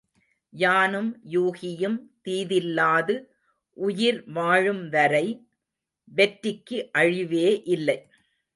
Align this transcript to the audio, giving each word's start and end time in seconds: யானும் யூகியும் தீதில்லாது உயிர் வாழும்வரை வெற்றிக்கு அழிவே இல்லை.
யானும் 0.53 1.09
யூகியும் 1.31 1.97
தீதில்லாது 2.25 3.15
உயிர் 3.77 4.19
வாழும்வரை 4.35 5.25
வெற்றிக்கு 6.11 6.79
அழிவே 6.97 7.47
இல்லை. 7.75 7.99